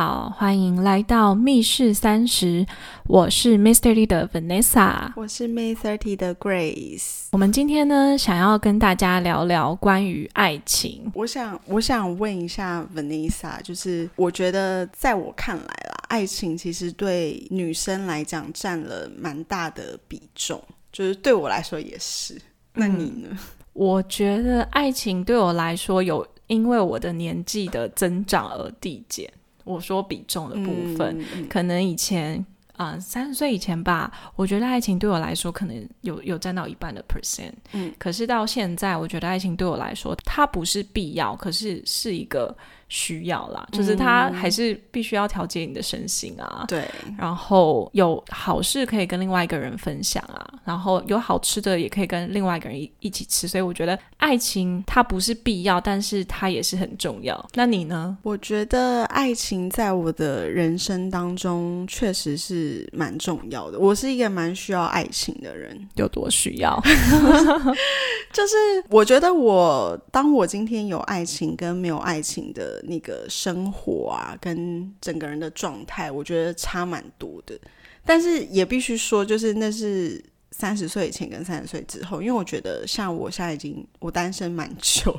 [0.00, 2.64] 好，欢迎来到密室三十，
[3.06, 7.26] 我是 Mystery 的 Vanessa，我是 May Thirty 的 Grace。
[7.32, 11.12] 我们今天呢，想要跟大家聊聊关于爱情。
[11.14, 20.58] 我想，我想问一下 Vanessa，就是我觉得在我看来啦，爱情其实对女生来讲占了蛮大的比重，
[20.90, 22.40] 就是对我来说也是。
[22.72, 23.38] 那你呢？
[23.74, 26.26] 我觉得爱情对我来说有。
[26.46, 29.32] 因为我的年纪的增长而递减。
[29.70, 32.44] 我说比重的部分，可能以前
[32.76, 37.52] 啊三十岁以前吧，我觉得爱情对我来说可能有有占到一半的 percent。
[37.72, 42.56] 嗯，可是到现在，我觉得爱情对我来说，它不是必要，可是是一个。
[42.90, 46.64] 需要啦，就是他还是必须要调节你的身心啊。
[46.66, 46.84] 对，
[47.16, 53.46] 然后有好事可以跟另外一个人分享啊，然后有好吃的也可以跟另外一个人一一起吃。
[53.46, 57.48] 所以我觉得爱情它不是必要，但是它也是很重要。
[57.54, 58.18] 那你呢？
[58.24, 63.78] 我觉得爱情在我的人生当中确实是蛮重要的。
[63.78, 66.76] 我是一个蛮需要爱情的人，有多需要？
[68.34, 68.56] 就是
[68.88, 72.79] 我觉得我当我今天有爱情跟没有爱情的。
[72.82, 77.58] 那个生活啊，跟整个人的状态，我觉得差蛮多的。
[78.04, 85.16] 但是也必须说，就是那是三十岁以前跟三十岁之后，因为我觉得像我现在已经我单身蛮久，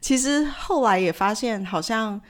[0.00, 2.20] 其实后来也发现，好像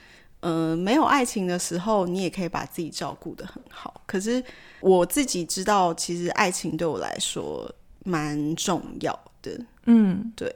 [0.41, 4.01] 嗯，没有爱情的时候，你也可以把自己照顾的很好。
[4.05, 4.41] 可是
[4.79, 7.69] 我自己知道，其实爱情对我来说
[8.05, 9.59] 蛮重要的。
[9.85, 10.55] 嗯，对。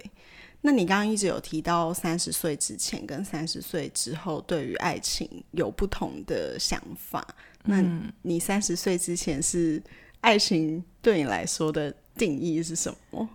[0.66, 7.28] 那你刚刚一直有提到三十岁之前跟三十岁之后对于爱情有不同的想法，
[7.66, 7.83] 那
[8.22, 9.84] 你三十岁之前是
[10.22, 13.30] 爱情对你来说的定义是什么？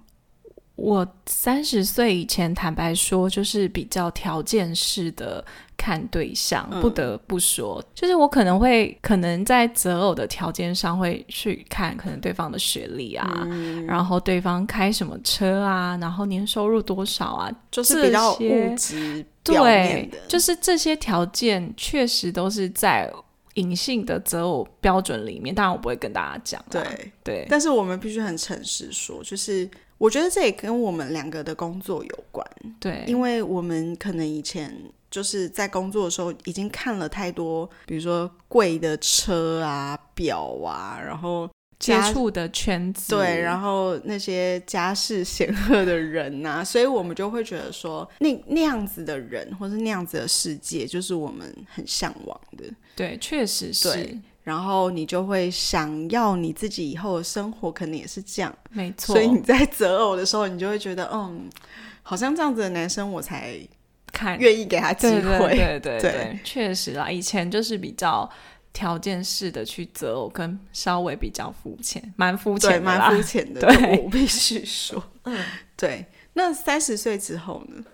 [0.78, 5.44] 我三十岁以前，坦白说，就是比较条件式的
[5.76, 6.70] 看对象。
[6.80, 13.44] 不得不说，就是我可能会可能在择偶的条件上会去看，可能对方的学历啊，
[13.88, 23.12] 然后对方开什么车啊，然后年收入多少啊，就是比较物质对，就是这些条件确实都是在
[23.54, 25.52] 隐性的择偶标准里面。
[25.52, 26.64] 当然，我不会跟大家讲。
[26.70, 29.68] 对对，但是我们必须很诚实说，就是。
[29.98, 32.46] 我觉得这也跟我们两个的工作有关，
[32.78, 34.72] 对，因为我们可能以前
[35.10, 41.50] 就是在工作的时候已经看了太多，比如说贵的车啊、表啊，然后
[41.80, 52.64] 接触的圈子，对，然后那些家世显赫的人呐，所以我们就会觉得说，那那样子的人或是那样子的世界，就是我们很向往的。
[52.94, 54.16] 对，确实是。
[54.48, 59.14] 然后你就会想要你自己以后的生活，可能也是这样，没错。
[59.14, 61.50] 所以你在择偶的时候，你就会觉得，嗯，
[62.02, 63.54] 好像这样子的男生，我才
[64.10, 65.54] 看愿意给他机会。
[65.54, 68.26] 对 对对，确实啦，以前就是比较
[68.72, 73.60] 条件式的去择偶，跟稍微比较肤浅，蛮肤浅，蛮肤浅的。
[73.68, 75.44] 对，我必须说， 嗯，
[75.76, 76.06] 对。
[76.32, 77.84] 那三十岁之后呢？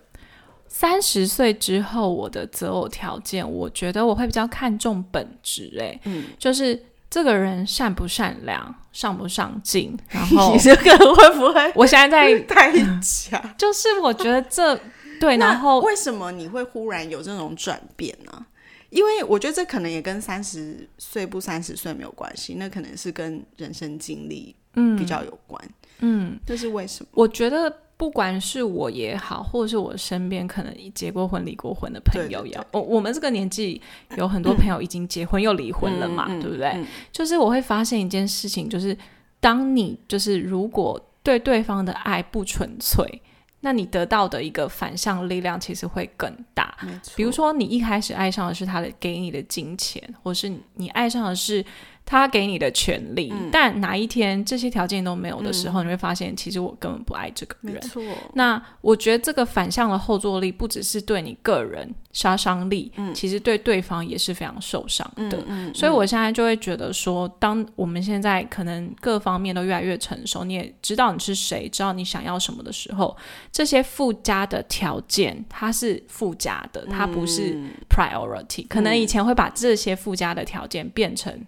[0.77, 6.77] 三十岁之后，我的择偶条件，我觉得我会比较看重本质，哎，嗯，就是
[7.09, 11.71] 这个人善不善良，上不上进，然 后你这个会不会？
[11.75, 14.77] 我现在在 太假， 就是我觉得这
[15.17, 18.45] 对，然后为什么你会忽然有这种转变呢？
[18.89, 25.69] 因为我觉得这可能也跟三十岁不三十岁没有关系，那可能是跟人生经历嗯比较有关，
[25.99, 27.07] 嗯，这是为什么？
[27.13, 27.73] 我觉得。
[27.97, 33.81] 不管是我也好，或者是我身边可能结过婚、离过婚的朋友也好，我我们这个年纪
[34.17, 36.85] 有很多朋友已经结婚又离婚了嘛，对不对？
[37.11, 38.97] 就是我会发现一件事情，就是
[39.39, 43.21] 当你就是如果对对方的爱不纯粹，
[43.61, 46.77] 那你得到的一个反向力量其实会更大。
[47.15, 51.65] 比如说，你一开始爱上的是他的给你的金钱，或是你爱上的是。
[52.05, 57.73] 他给你的权利，但哪一天这些条件都没有的时候，你会发现，其实我根本不爱这个人。
[57.73, 58.03] 没错。
[58.33, 65.37] 那我觉得这个反向的后坐力，不只是对你个人杀伤力，嗯，其实对对方也是非常受伤的。
[65.47, 65.73] 嗯嗯。
[65.73, 73.17] 所以我现在就会觉得说，当我们现在可能各方面都越来越成熟，你也知道你是谁，知道你想要什么的时候，
[73.51, 77.57] 这些附加的条件它是附加的，它不是
[77.89, 78.67] priority。
[78.67, 81.43] 可能以前会把这些附加的条件变成。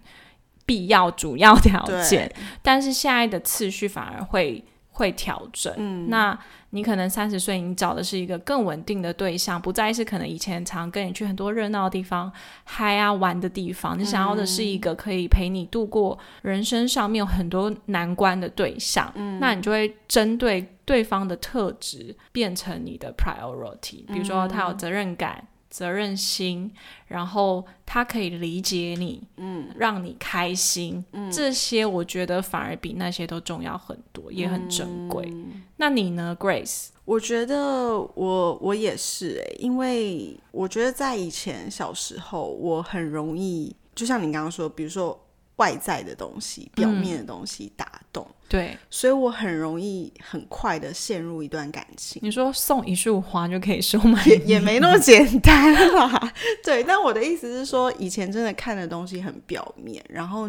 [0.68, 2.30] 必要主要条件，
[2.60, 5.72] 但是现在的次序反而会会调整。
[5.78, 6.38] 嗯，那
[6.70, 12.30] 你可能三十岁，你找的是一个更稳定的对象，不再是可能以前常跟你去很多热闹的地方
[12.64, 13.98] 嗨啊玩的地方。
[13.98, 19.10] 你想要的是一个可以陪你度过人生上面有很多难关的对象。
[19.14, 24.04] 嗯，那你就会针对对方的特质变成你的 priority。
[24.08, 25.46] 比如说，他有责任感。
[25.70, 26.70] 责任心，
[27.06, 35.32] 然后他可以理解你，嗯，让你开心，嗯，这些我觉得反而比那些都重要很多，也很珍贵。
[35.76, 36.88] 那你呢，Grace？
[37.04, 45.18] 我觉得我我也是诶，因为我觉得在以前小时候，我很容易，就像你刚刚说，比如说
[45.58, 52.20] 外在的东西、表面的东西打动，对，所以我很容易很快的陷入一段感情。
[52.24, 56.32] 你说送一束花就可以收买，也也没那么简单啦。
[56.64, 60.48] 对，但我的意思是说，以前真的看的东西很表面，然后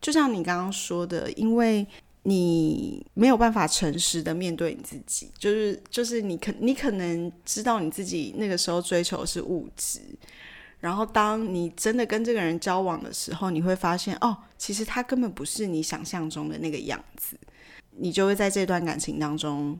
[0.00, 1.86] 就像你刚刚说的，因为。
[2.24, 10.00] 你没有办法诚实的面对你自己，就是就是你可你可能知道你自己那个时候追求是物质，
[10.80, 17.38] 然后当你真的跟这个人交往的时候，你会发现哦，其实他根本不是你想象中的那个样子，
[17.96, 19.78] 你就会在这段感情当中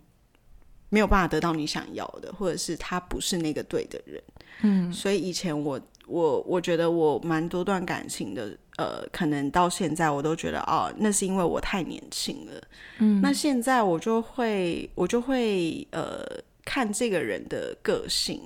[0.89, 4.23] 没有办法得到你想要的，或者是他不是那个对的人。
[4.63, 8.57] 嗯，所以以前我我我觉得我蛮多段感情的。
[8.79, 12.63] 呃，可能到现在我都觉得哦，那是因为我太年轻了。
[12.99, 16.25] 嗯，那现在我就会，我就会呃，
[16.65, 18.41] 看这个人的个性，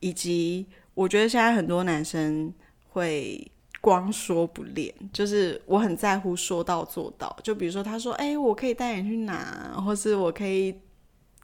[0.00, 0.66] 以及
[0.98, 2.52] 我觉得现在很多男生
[2.88, 3.48] 会
[3.80, 7.38] 光说不练，就是我很在乎说到做到。
[7.40, 10.74] 就比如说他说，哎，我可以带你去哪，或是我可以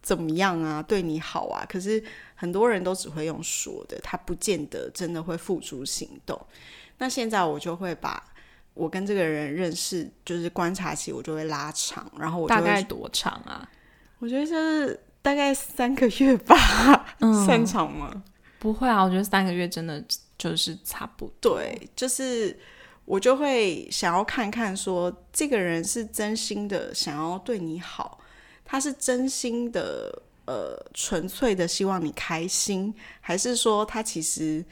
[0.03, 1.65] 怎么样啊，对你好啊。
[1.69, 2.03] 可是
[2.35, 6.37] 很多人都只会用说的，他不见得真的会付诸行动。
[6.99, 8.21] 那现在我就会把
[8.75, 13.71] 我跟这个人认识，就是观察期，我就会拉长，然后我大概多长啊？
[14.19, 16.57] 我觉得就是大概三个月吧，
[17.47, 18.25] 擅长吗？
[18.65, 20.03] 不会啊，我觉得三个月真的
[20.39, 21.59] 就是差不多。
[21.59, 22.59] 对，就是
[23.05, 28.19] 我就会想要看看，说这个人是真心的想要对你好，
[28.65, 34.65] 他是真心的呃纯粹的希望你开心，还是说他其实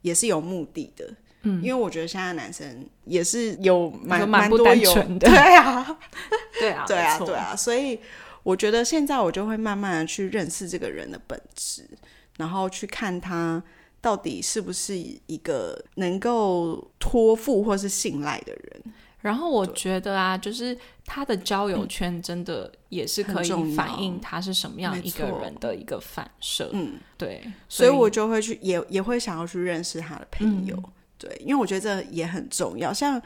[0.00, 1.12] 也是有目的的？
[1.42, 5.98] 嗯，因为我觉得现在男生也是有蛮蛮多有的，对啊，
[6.58, 8.00] 对啊， 对啊，对啊，所以
[8.42, 11.86] 我觉得现在我就会慢慢的去认识这个人的本质，
[12.36, 13.62] 然后去看他
[14.00, 18.82] 到底是不是一个能够托付或是信赖的人。
[19.20, 20.76] 然后我觉得啊，就是
[21.06, 26.68] 他的交友圈真的也是可以反映他是什么样一个人的一个反射。
[26.74, 30.78] 嗯，对，所以我就会去也也会想要去认识他的朋友。
[31.16, 32.92] 对，因为我觉得这也很重要。
[32.92, 33.18] 像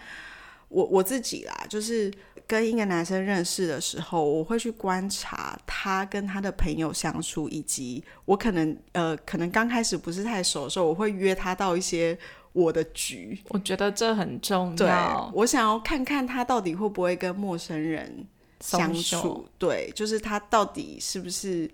[0.68, 2.12] 我我自己啦，就是
[2.46, 12.18] 跟一个男生认识的时候，我会去观察他跟他的朋友相处，以及我可能呃，可能刚开始不是太熟的时候，我会约他到一些
[12.52, 13.38] 我的局。
[13.48, 15.30] 我觉得这很重要。
[15.34, 18.26] 我想要看看他到底会不会跟陌生人
[18.60, 19.48] 相处。
[19.58, 21.70] 对，就是他到底是不是。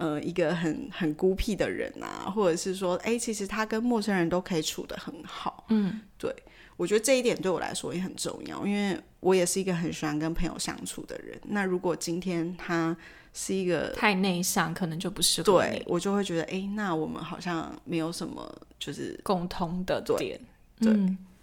[0.00, 5.66] 呃，一个很很孤僻的人啊，或者是说，哎，其实他跟陌生人都可以处得很好。
[5.68, 6.34] 嗯，对，
[6.80, 11.38] 我觉得这一点对我来说也很重要，因为我也是一个很喜欢跟朋友相处的人。
[11.48, 12.96] 那如果今天他
[13.34, 20.40] 是一个太内向，可能就不适合你，我就会觉得，哎，那我们好像没有什么就是共通的点。
[20.80, 20.90] 对，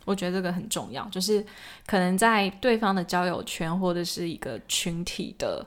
[0.06, 1.46] 我觉得这个很重要，就是
[1.86, 5.64] 可能在对方的交友圈或者是一个群体的。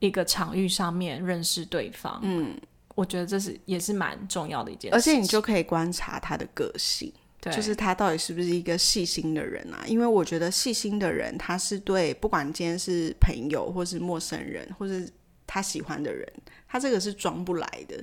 [0.00, 2.54] 一个场域上面认识对方，嗯，
[2.94, 9.84] 我觉得这是也是蛮重要的一件事，而且你就可以观察他的个性，对，就是他到底是不是一个细心的人啊？
[9.86, 15.08] 因为我觉得细心的人，他是对不管今天是朋友或是陌生人，或是
[15.46, 16.26] 他喜欢的人，
[16.66, 18.02] 他这个是装不来的，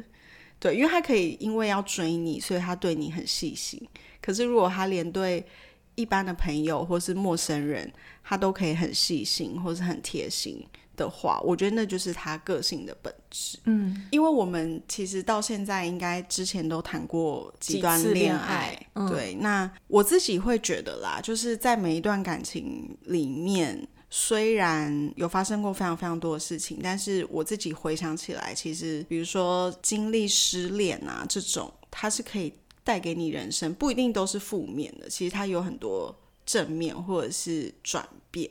[0.59, 3.81] 对，因为他可以因为要追你，所以他对你很细心，
[4.21, 5.45] 可是如果他连对
[5.95, 7.91] 一般的朋友或是陌生人，
[8.23, 10.65] 他都可以很细心或是很贴心。
[10.95, 13.57] 的话，我觉得那就是他个性的本质。
[13.63, 18.77] 嗯，因为我们其实到现在应该之前都谈过几段恋爱，
[19.09, 19.33] 对。
[19.35, 38.49] 那我自己会觉得啦，就是在每一段感情里面，虽然有发生过非常非常多的事情，但是我自己回想起来，其实比如说经历失恋啊这种，它是可以带给你人生，不一定都是负面的，其实它有很多正面或者是转变。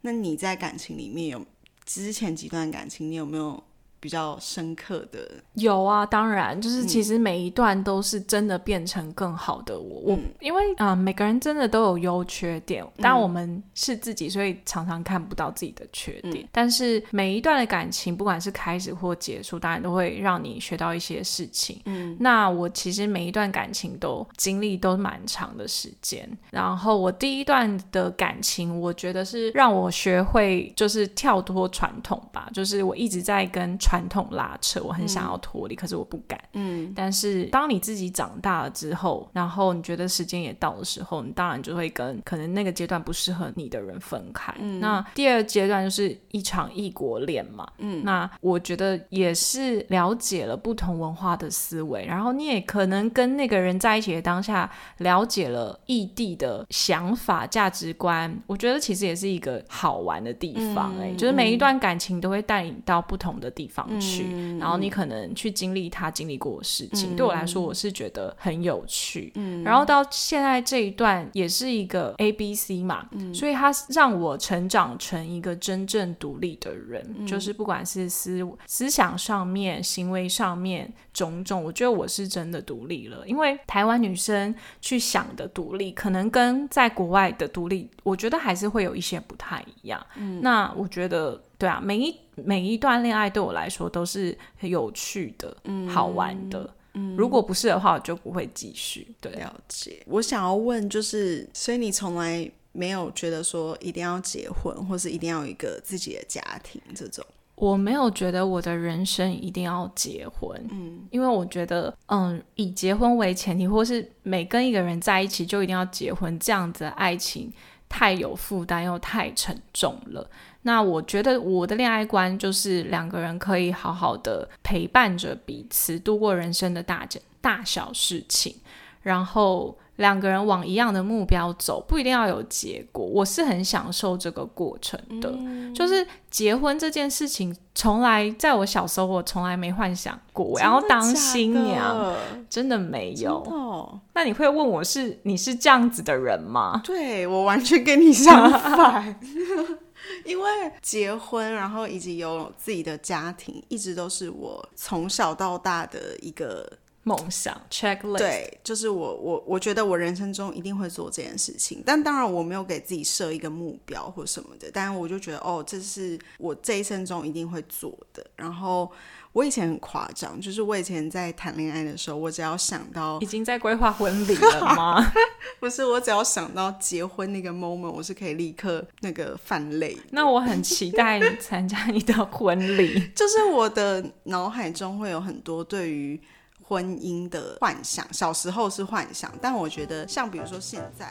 [0.00, 1.46] 那你在感情里面有？
[1.84, 3.62] 之前几段感情，你有没有？
[4.02, 10.00] 比较深刻的有啊，当然就是其实每一段都是真的变成更好的我。
[10.00, 16.48] 我因为啊，每个人真的都有优缺点，但我们是自己，所以常常看不到自己的缺点。
[16.50, 21.80] 但是每一段的感情，不管是开始或结束，当然都会让你学到一些事情。
[21.84, 26.28] 嗯，那我其实每一段感情都经历都蛮长的时间。
[26.50, 33.78] 然后我第一段的感情，我觉得是让我学会就是跳脱传统吧，就是我一直在跟。
[33.78, 36.40] 传统拉扯，我很想要脱离，可是我不敢。
[36.52, 44.54] 嗯，但是当你自己长大了之后，然后你觉得时间也到的时候，你当然就会跟可能那个阶段不适合你的人分开。
[44.80, 47.66] 那第二阶段就是一场异国恋嘛。
[47.78, 58.34] 嗯，那我觉得也是了解了不同文化的思维，然后你也可能跟那个人在一起的当下了解了异地的想法、价值观。
[58.46, 60.94] 我觉得其实也是一个好玩的地方。
[61.00, 67.16] 哎，就是每一段感情都会带你到不同的地方去，然后你可能去经历他经历过的事情。
[67.16, 69.32] 对我来说，我是觉得很有趣。
[69.34, 83.26] 嗯，然后到现在这一段也是一个 A B C 嘛，所以他让我成长成一个真正独立的人，就是不管是思思想上面、行为上面种种，我觉得我是真的独立了。
[83.26, 90.04] 因为台湾女生去想的独立，可能跟在国外的独立，我觉得还是会有一些不太一样。
[90.16, 91.40] 嗯，那我觉得。
[91.62, 95.56] 对啊，每一每一段恋爱对我来说都是很有趣的、
[95.88, 96.68] 好玩的。
[96.94, 99.06] 嗯，如果不是的话，我就不会继续。
[99.20, 100.02] 对，了解。
[100.08, 107.24] 我想要问，就是所以你从来没有觉得说一定要结婚，或是一定要有一个自己的家庭这种？
[107.54, 110.60] 我没有觉得我的人生一定要结婚。
[110.72, 117.52] 嗯，因为我觉得，嗯，以结婚为前提，或是每跟一个人在一起就一定要结婚，这样子的爱情
[117.88, 120.28] 太有负担又太沉重了。
[120.62, 127.06] 那我觉得我的恋爱观就是两个人可以好好的陪伴着彼此度过人生的大
[127.40, 128.54] 大小事情，
[129.02, 133.04] 然后两个人往一样的目标走，不一定要有结果。
[133.04, 135.32] 我是很享受这个过程的，
[135.74, 142.14] 就是结婚这件事情，从来在我小时候我从来没幻想过我要当新娘，
[142.48, 144.00] 真的没有。
[144.14, 146.80] 那你会问我是你是这样子的人吗？
[146.84, 149.18] 对我完全跟你相反。
[150.24, 156.70] 因为结婚，然后以及有自己的家庭，一直都是我从小到大的一个
[157.02, 157.60] 梦想。
[157.70, 168.90] checklist 对，就是我我我觉得我人生中一定会做这件事情，但当然我没有给自己设一个目标或什么的，但我就觉得哦，这是我这一生中一定会做的，然后。
[169.32, 175.12] 我以前很夸张，就是我以前在谈恋爱的时候，我只要想到已经在规划婚礼了吗？
[175.58, 179.96] 不是，我只要想到结婚那个 moment，我是可以立刻那个泛泪。
[180.10, 186.20] 那我很期待参加你的婚礼， 就是我的脑海中会有很多对于
[186.62, 191.10] 婚姻的幻想，小时候是幻想，但我觉得像比如说现在。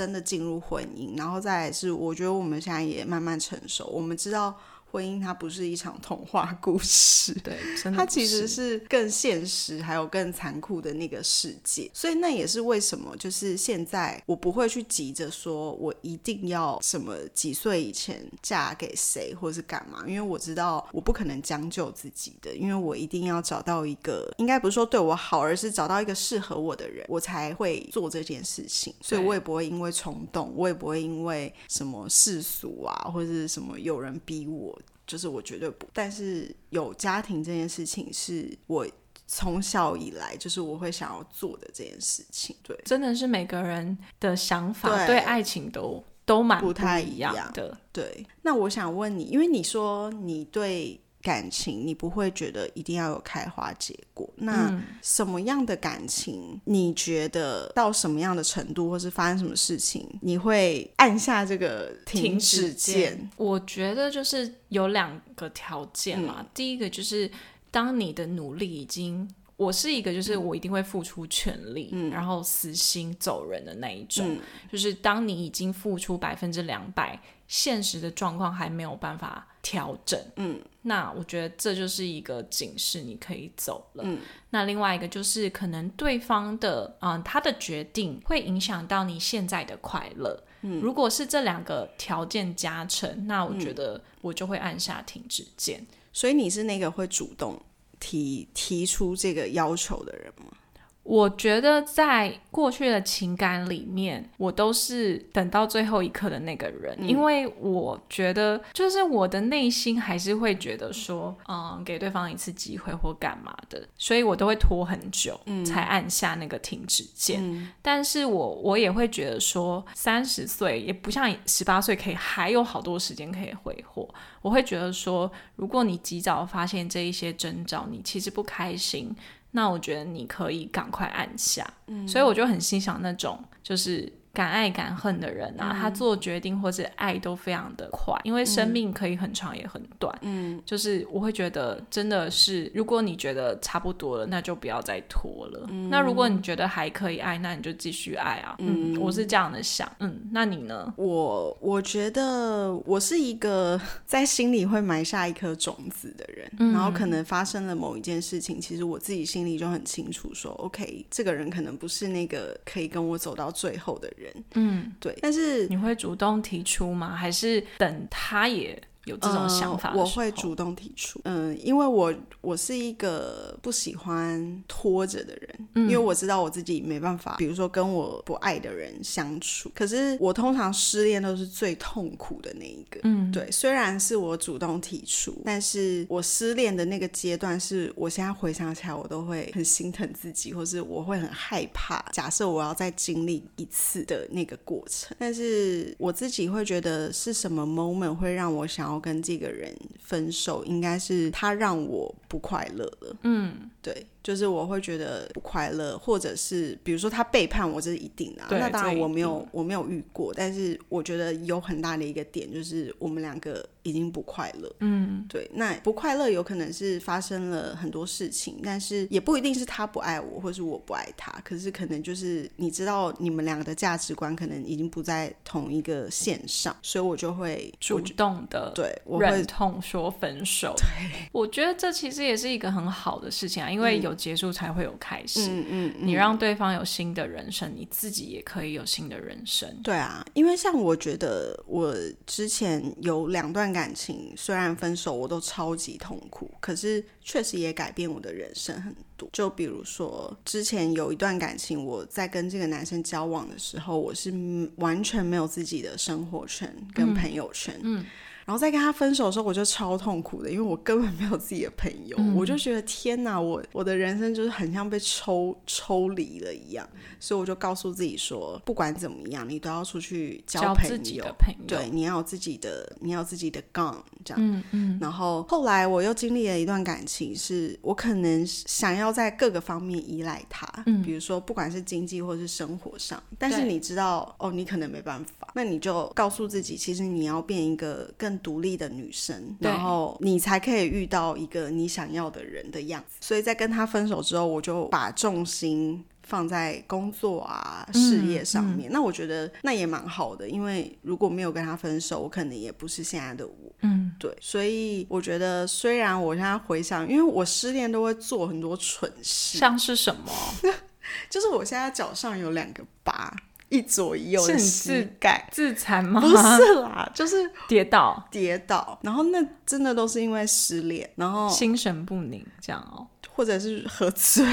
[0.00, 4.58] 真的进入婚姻，然后再是，我觉得我们现在也慢慢成熟，我们知道。
[4.90, 7.56] 婚姻它不是一场童话故事，对，
[7.94, 11.88] 它其实是更现实，还有更残酷的那个世界。
[11.94, 28.92] 所以那也是为什么，就是现在我不会去急着说我一定要什么几岁以前嫁给谁，或者是干嘛，因为我知道我不可能将就自己的，因为我一定要找到一个，应该不是说对我好，而是找到一个适合我的人，我才会做这件事情。
[29.00, 34.76] 所以我也不会因为冲动，我也不会因为什么世俗啊，或者是什么有人逼我。
[35.10, 38.86] 就是我绝对不，但是有家庭这件事情是我
[39.26, 42.54] 从小以来就是我会想要做的这件事情。
[42.62, 47.76] 对，真的是每个人的想法对爱情都都蛮不太一样的。
[47.92, 51.00] 对，那我想问你，因为你说你对。
[51.22, 54.28] 感情，你不会觉得一定要有开花结果。
[54.36, 63.30] 那什么样的感情，你觉得到什么样的程度，或是发生什么事情，你会按下这个停止键？
[63.36, 66.46] 我觉得就是有两个条件嘛。
[66.54, 67.30] 第一个就是
[67.70, 74.38] 当你的努力已经，我是一个就是我一定会付出全力，然后死心走人的那一种。
[74.72, 77.20] 就是当你已经付出百分之两百。
[77.52, 84.04] 现实的状况还没有办法调整，嗯，那我觉得这就是一个警示，你可以走了。
[84.06, 84.18] 嗯，
[84.50, 90.42] 那另外一个就是可能对方的，嗯，他的决定会影响到你现在的快乐。
[90.62, 95.86] 嗯，如果是这两个条件加成，那我觉得我就会按下停止键。
[96.12, 97.60] 所以你是那个会主动
[97.98, 100.56] 提提出这个要求的人吗？
[101.02, 117.72] 我觉得在过去的情感里面，我都是等到最后一刻的那个人，因为我觉得就是我的内心还是会觉得说，嗯，给对方一次机会或干嘛的，所以我都会拖很久才按下那个停止键。
[117.80, 124.08] 但是我我也会觉得说，三十岁也不像十八岁可以还有好多时间可以挥霍。
[124.42, 129.16] 我会觉得说，如果你及早发现这一些征兆，你其实不开心。
[129.52, 131.66] 那我觉得你可以赶快按下。
[131.86, 134.12] 嗯，所以我就很欣赏那种就是。
[134.32, 140.16] 敢爱敢恨的人啊，他做决定或者爱都非常的快，因为生命可以很长也很短。
[140.22, 145.66] 嗯，就是我会觉得真的是，如果你觉得差不多了，那就不要再拖了。
[145.70, 148.54] 嗯那如果你觉得还可以爱，那你就继续爱啊。
[148.60, 149.90] 嗯，我是这样的想。
[149.98, 150.94] 嗯，那你呢？
[150.96, 164.19] 我我觉得我是一个 在心里会埋下一颗种子的人，然后可能发生了某一件事情，其实我自己心里就很清楚，说 OK，这个人可能不是那个可以跟我走到最后的人。
[164.20, 167.16] 人，嗯，对，但是你会主动提出吗？
[167.16, 168.80] 还是等他也？
[169.06, 171.18] 有这种想法，我会主动提出。
[171.24, 179.70] 嗯，因为我我是一个不喜欢拖着的人，因为我知道我自己没办法，比如说跟我不爱的人相处。
[179.74, 183.00] 可是我通常失恋都是最痛苦的那一个。
[183.04, 192.04] 嗯，对，虽然是我主动提出，但是我失恋的那个阶段，是我现在回想起来，我都会很心疼自己，或是我会很害怕。
[192.12, 198.89] 假设我要再经历一次的那个过程，但是我自己会觉得是什么 moment 会让我想。
[198.90, 203.16] 然后跟这个人分手，应该是他让我不快乐了。
[203.22, 204.06] 嗯，对。
[204.22, 208.42] 就是我会觉得不快乐，或者是比如说他背叛我，这是一定的。
[208.50, 214.70] 那当然我没有我没有遇过，但是我觉得有很大的一个点就是我们两个已经不快乐。
[214.80, 215.50] 嗯，对。
[215.54, 221.32] 那不快乐有可能是发生了很多事情，但是也不一定是他不爱我，或是我不爱他。
[221.42, 230.74] 可是可能就是你知道你们两个的价值观可能已经不在同一个线上，所以我就会主动的对忍痛说分手。
[230.76, 230.84] 对，
[231.32, 234.10] 我觉得这其实也是一个很好的事情啊，因为有。
[234.20, 235.46] 结束才会有开始。
[235.48, 239.66] 嗯嗯，你让对方有新的人生，你自己也可以有新的人生。
[239.82, 241.96] 对啊，因为像我觉得我
[242.26, 249.26] 之前有两段感情，虽然分手我都超级痛苦，可是确实也改变我的人生很多。
[249.32, 254.30] 就比如说之前有一段感情，我在跟这个男生交往的时候，我是
[254.76, 257.74] 完全没有自己的生活圈跟朋友圈。
[257.82, 258.04] 嗯。
[258.50, 266.84] 然后在跟他分手的时候，我就超痛苦的，因为我根本没有自己的朋友，我就觉得天哪，我我的人生就是很像被抽抽离了一样，
[267.20, 271.24] 所以我就告诉自己说，不管怎么样，你都要出去交朋友，
[271.64, 274.42] 对，你要有自己的，你要自己的杠这样。
[274.42, 274.98] 嗯嗯。
[275.00, 288.39] 然后后来我又经历了一段感情，是我可能想要在各个方面依赖他，嗯，比如说不管是经济或是生活上，但是你知道，哦，你可能没办法，那你就告诉自己，其实你要变一个更。
[288.42, 293.16] 独立的女生，然后你才可以遇到一个你想要的人的样子。
[293.20, 298.90] 所以在跟他分手之后，我就把重心放在工作啊、事业上面。
[298.92, 303.72] 那我觉得那也蛮好的，因为如果没有跟他分手，我可能也不是现在的我。
[303.82, 304.36] 嗯，对。
[304.40, 310.32] 所以我觉得，虽然我现在回想，因为我失恋都会做很多蠢事，像是什么？
[311.28, 313.34] 就是我现在脚上有两个疤。
[313.70, 316.20] 一左一右的膝盖自残吗？
[316.20, 318.98] 不是啦，就是跌倒，跌倒。
[319.02, 324.44] 然后那真的都是因为失恋，然后心神不宁这样哦，或者是喝醉，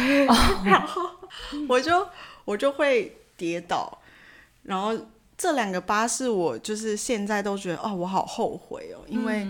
[0.64, 1.02] 然后
[1.68, 2.08] 我就
[2.46, 4.00] 我就会跌倒。
[4.64, 4.98] 然后
[5.38, 9.46] 这两个疤是我就是现在都觉得哦，我好后悔哦，因为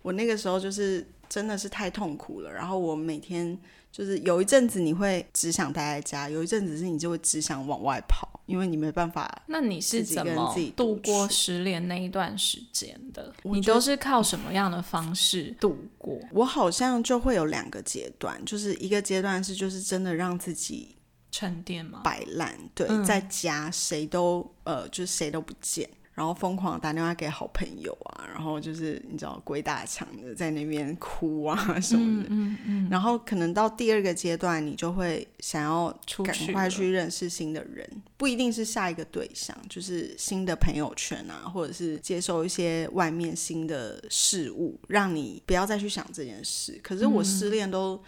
[0.00, 2.50] 我那个时候就是真的是太痛苦了。
[2.50, 3.58] 然后我每天。
[3.90, 9.42] 就是有一阵子你会只想待在家，有一阵子是你就会只想往外跑，因为你没办法。
[9.46, 13.32] 那你是怎么度过失恋那一段时间的？
[13.42, 16.18] 你都是靠什么样的方式度过？
[16.32, 20.96] 我好像就会有两个阶段，就是一个阶段是就是真的让自己
[21.30, 22.00] 沉淀吗？
[22.02, 25.88] 摆烂，对，在家谁都呃，就是谁都不见。
[26.18, 32.28] 然后疯狂打电话给好朋友啊，然后就是你知道鬼打墙的在那边哭啊什么的。
[32.28, 32.88] 嗯嗯。
[32.90, 46.80] 然后可能到第二个阶段，你就会想要赶快去认识新的人，不一定是下一个对象，就是新的朋友圈啊，或者是接受一些外面新的事物，让你不要再去想这件事。
[46.82, 48.02] 可是我失恋都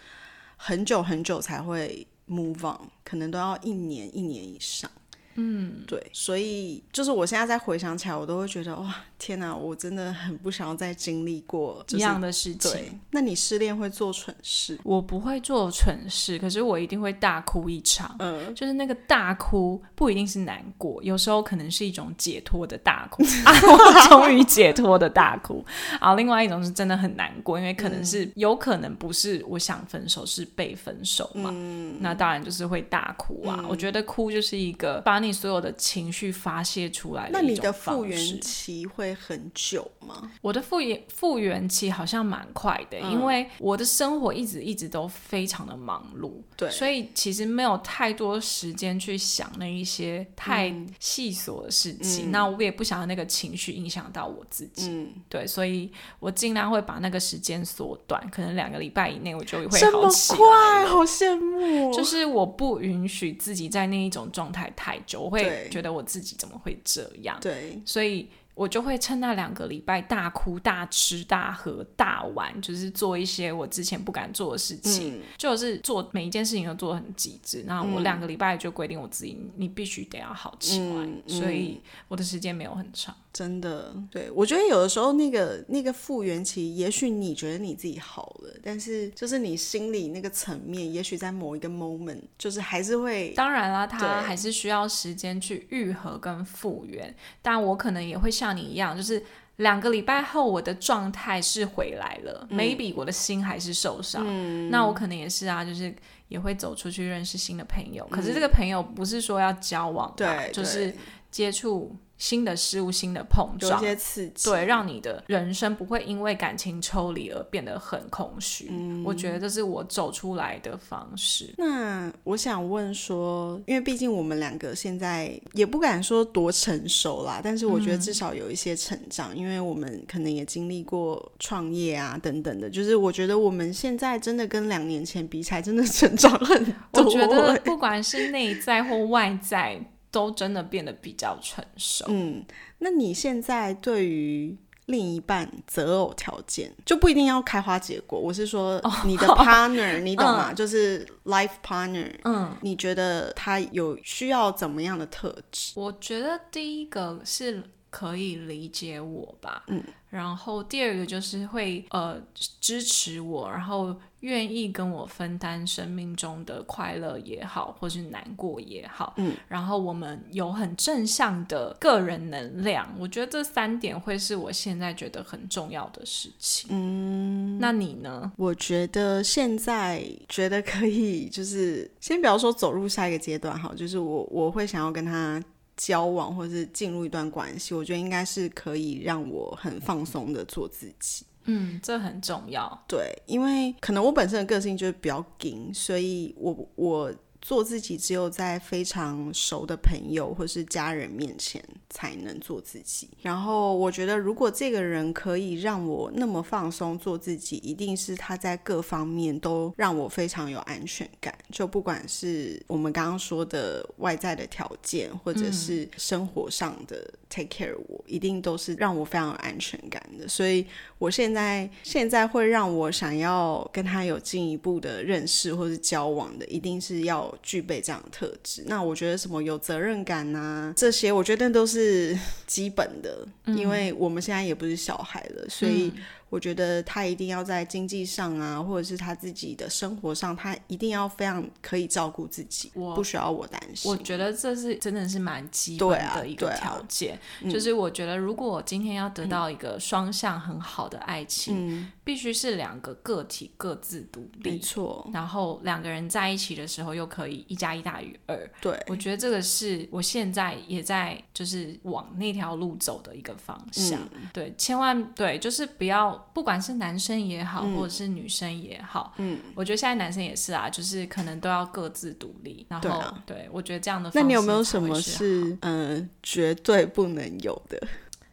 [0.57, 4.91] 很久很久才会 move on，可能都要一年一年以上。
[5.35, 8.95] 嗯，对，所以就是我现在再回想起来，我都会觉得哇。
[9.21, 12.99] 天哪，我真的很不想要再经历过一样的事情。
[13.11, 14.79] 那你失恋会做蠢事？
[14.83, 18.15] 我不会做蠢事，可是我一定会大哭一场。
[18.17, 25.63] 嗯，就是那个大哭不一定是难过，有时候可能是一种解脱的大哭 啊，我终于解脱的大哭。
[25.99, 31.51] 啊，另外一种是真的很难过，因为可能是有可能不是我想分手，是被分手嘛。
[31.53, 33.63] 嗯，那当然就是会大哭啊。
[33.69, 37.29] 我觉得哭就是一个把你所有的情绪发泄出来。
[37.31, 40.31] 那你的复原期会很久吗？
[40.41, 52.31] 我的复原复原期好像蛮快的，因为我的生活一直一直都非常的忙碌，对，所以其实没有太多时间去想那一些太细琐的事情。
[52.31, 60.85] 那我也不想要那个情绪影响到我自己，嗯，对，所以我尽量会把那个时间缩短，可能两个礼拜以内我就会好起来。
[60.85, 67.39] 好羡慕，就是我不允许自己在那一种状态太久，我会觉得我自己怎么会这样？
[67.41, 68.29] 对，所以。
[68.61, 77.63] 我就会趁那两个礼拜大哭大吃大喝大玩，就是做一些我之前不敢做的事情，就是做每一件事情都做的很极致。
[77.65, 83.15] 那我两个礼拜就规定我自己，你必须得要好起来，所以我的时间没有很长。
[83.33, 93.29] 真的，对我觉得有的时候那个那个复原期，也许你觉得你自己好了，但是就是你心里那个层面，也许在某一个 moment，就是还是会。
[93.29, 99.23] 当然啦，他还是需要时间去愈合跟复原，但我可能也会像你一样，就是
[99.57, 104.23] 两个礼拜后我的状态是回来了，maybe 我的心还是受伤，
[104.69, 105.93] 那我可能也是啊，就是
[106.27, 110.93] 也会走出去认识新的朋友，可是这个朋友不是说要交往，对，就是
[111.29, 111.95] 接触。
[112.21, 118.67] 新的事物，新的碰撞，有些刺激，对，让你的人生不会因为感情抽离而变得很空虚。
[118.69, 121.51] 嗯，我觉得这是我走出来的方式。
[121.57, 132.69] 那我想问说，因为毕竟我们两个现在也不敢说多成熟啦，但是我觉得至少有一些成长，因为我们可能也经历过创业啊等等的。
[132.69, 137.03] 就是我觉得我们现在真的跟两年前比起来，真的成长很多。
[137.03, 139.83] 我觉得不管是内在或外在。
[140.11, 142.05] 都真的变得比较成熟。
[142.09, 142.45] 嗯，
[142.79, 144.55] 那你现在对于
[144.87, 148.19] 另一半择偶条件就不一定要开花结果。
[148.19, 150.53] 我是说你的 partner，你懂吗？
[150.53, 152.11] 就是 life partner。
[152.25, 155.71] 嗯，你觉得他有需要怎么样的特质？
[155.75, 159.63] 我觉得第一个是可以理解我吧。
[159.67, 162.21] 嗯，然后第二个就是会呃
[162.59, 163.95] 支持我，然后。
[164.21, 176.69] 愿意跟我分担生命中的快乐也好，或是难过也好，嗯，然后我们有很正向的个人能量，我觉得这三点会是我现在觉得很重要的事情。
[176.71, 178.31] 嗯，那你呢？
[178.37, 185.43] 我觉得现在觉得可以，就是先不要说走入下一个阶段哈，就是我我会想要跟他
[185.83, 191.25] 交往，或是进入一段关系，我觉得应该是可以让我很放松的做自己。
[191.45, 192.83] 嗯，这很重要。
[192.87, 197.11] 对，因为可能我本身的个性就是比较紧，所以我我。
[197.41, 203.09] 做自己，只有在非常熟的朋友或是家人面前才能做自己。
[203.21, 211.35] 然后，我觉得如果这个人可以让我那么放松做自己，一定是他在各方面都让我非常有安全感。
[211.51, 220.27] 就不管是我们刚刚说的外在的条件，或者是生活上的 take care，我一定都是让我非常有安全感的。
[220.27, 220.63] 所以，
[220.99, 227.30] 我现在现在会让我想要跟他有进一步的认识或是交往的，一定是要。
[227.41, 232.17] 具备这样的特质，那我觉得什么有责任感呐，这些我觉得都是
[232.47, 235.91] 基本的，因为我们现在也不是小孩了，所以。
[236.31, 243.91] 我觉得他一定要在经济上啊，或者是他自己的生活上，他一定要非常可以照顾自己，不需要我担心。
[243.91, 247.19] 我觉得这是真的是蛮基本的一个条件，
[247.51, 255.09] 就是我觉得如果今天要得到一个双向很好的爱情，必须是两个个体各自独立，没错。
[255.13, 258.49] 然后两个人在一起的时候又可以一加一大于二。
[258.61, 263.99] 对，我觉得这个是我现在也在就是往那条路走的一个方向。
[264.31, 266.20] 对，千万对，就是不要。
[266.33, 272.65] 不管是男生也好，或者是女生也好，嗯，我觉得现在男生也是啊，就是可能都要各自独立。
[272.69, 277.81] 然后，对我觉得这样的，那你有没有什么是嗯绝对不能有的？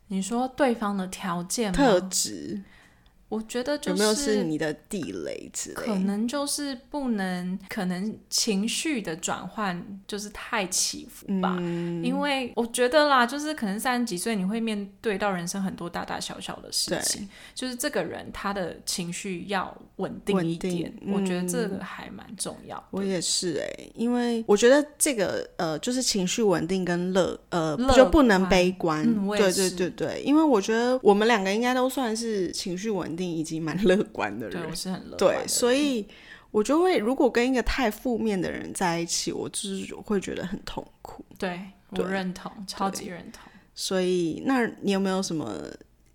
[0.09, 2.61] 你说对方的条件特质。
[3.29, 5.75] 我觉得就是有没有是你的地雷之类？
[5.75, 11.59] 可能就是不能，可能情绪的转换就是太起伏吧。
[12.03, 20.91] 因为我觉得啦，就是可能三十几岁你会面对到人生很多大大小小的事情，就是这个人他的情绪要稳定一点。
[21.09, 22.83] 我觉得这个还蛮重要。
[22.91, 29.05] 我也是哎，因为我觉得这个呃，就是情绪稳定跟乐呃，就不能悲观。
[29.37, 33.18] 对对对对，因为我觉得我们两个应该都算是情绪稳。
[33.19, 35.19] 定已经蛮乐观的人，对我是很乐观。
[35.19, 36.07] 对，所以
[36.51, 41.25] 我就会，如果跟一个太负面的人在一起，我就是会觉得很痛苦。
[41.39, 43.43] 对我认同，超级认同。
[43.75, 45.55] 所以，那你有没有什么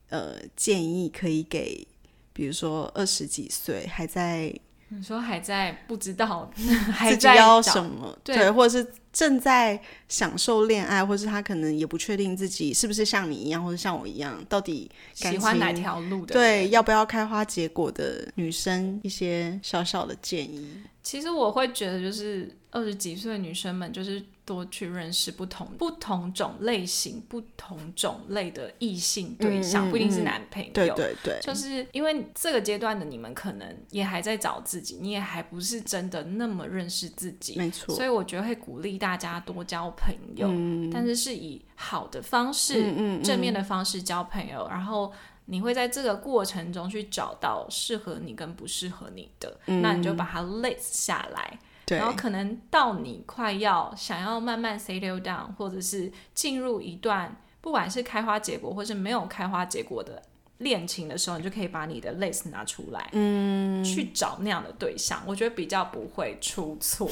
[0.09, 1.87] 呃建议可以给，
[2.33, 4.53] 比如说二十几岁还在，
[4.89, 6.51] 你说还在不知道
[6.91, 16.33] 还在要什么，对，或者是正在享受恋爱，或是他可能也不确定自己是不是像你一样，或者像我一样，到底喜欢哪条路的？
[16.33, 20.67] 对，要不要开花结果的女生一些小小的建议。
[21.03, 30.69] 其实我会觉得，就是二十几岁的女生们，就是多去认识不同不同种类型、不同种类的异性对象，不一定是男朋友。
[30.73, 37.95] 对对对，就是因为这个阶段的你们可能也还在找自己，你也还不是真的那么认识自己，没错。
[37.95, 40.47] 所以我觉得会鼓励大家多交朋友，
[40.91, 45.11] 但是是以好的方式、正面的方式交朋友，然后。
[45.45, 60.21] 你会在这个过程中去找到适合你跟不适合你的，那你就把它 list 下来，然后可能到你快要想要慢慢 settle down，或者是进入一段不管是开花结果或是没有开花结果的。
[60.59, 67.09] 恋情的时候，你就可以把你的 list 拿出来，嗯，去找那样的对象，我觉得比较不会出错。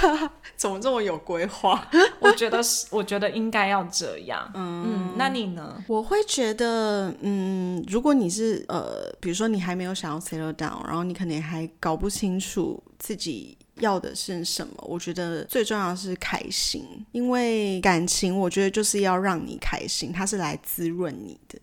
[0.54, 1.88] 怎么这么有规划？
[2.20, 4.50] 我觉得是，我觉得应该要这样。
[4.52, 5.82] 嗯，那你呢？
[5.86, 21.58] 我会觉得，嗯，如果你是呃，比如说你还没有想要 settle down，然后你可能还搞不清楚自己要的是什么，我觉得最重要是开心，因为感情，我觉得就是要让你开心，它是来滋润你的。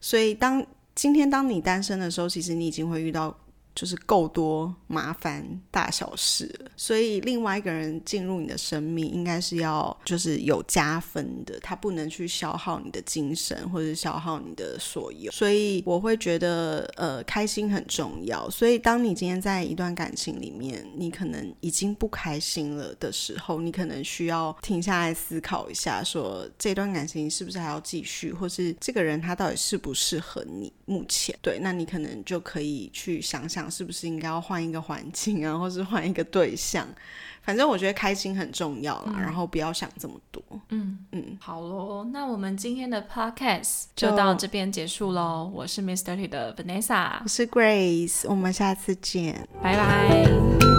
[0.00, 0.64] 所以，当
[0.94, 3.36] 今天当你单身的时候，其实你已经会遇到。
[3.76, 15.30] 就是够多麻烦大小事，所以另外一个人进入你的生命，应该是要就是有加分的，他不能去消耗你的精神或者消耗你的所有。
[15.30, 18.48] 所以我会觉得，呃，开心很重要。
[18.48, 30.72] 所以当你今天在一段感情里面，你可能已经不开心了的时候，你可能需要停下来思考一下，说这段感情是不是还要继续，或是这个人他到底适不适合你？
[30.86, 33.65] 目前对，那你可能就可以去想想。
[33.70, 36.86] 是不是应该要换一个环境啊，或是换一个对象？
[37.42, 40.42] 反正我觉得开心很重要啦，然后不要想这么多。
[40.70, 45.48] 嗯嗯，好喽，那我们今天的 podcast 就到这边结束喽。
[45.54, 50.75] 我是 Mister T 的 Vanessa，我是 Grace，我们下次见，拜拜。